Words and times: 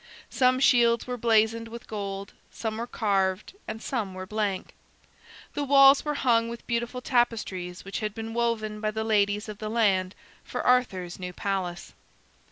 Some 0.31 0.59
shields 0.59 1.05
were 1.05 1.15
blazoned 1.15 1.67
with 1.67 1.85
gold, 1.87 2.33
some 2.49 2.77
were 2.77 2.87
carved, 2.87 3.53
and 3.67 3.83
some 3.83 4.15
were 4.15 4.25
blank. 4.25 4.73
The 5.53 5.63
walls 5.63 6.03
were 6.03 6.15
hung 6.15 6.49
with 6.49 6.65
beautiful 6.65 7.01
tapestries 7.01 7.85
which 7.85 7.99
had 7.99 8.15
been 8.15 8.33
woven 8.33 8.81
by 8.81 8.89
the 8.89 9.03
ladies 9.03 9.47
of 9.47 9.59
the 9.59 9.69
land 9.69 10.15
for 10.43 10.65
Arthur's 10.65 11.19
new 11.19 11.33
palace. 11.33 11.93